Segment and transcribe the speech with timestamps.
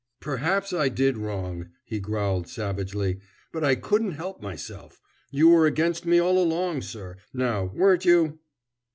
[0.19, 3.19] "Perhaps I did wrong," he growled savagely,
[3.51, 4.99] "but I couldn't help myself.
[5.29, 8.39] You were against me all along, sir now, weren't you?"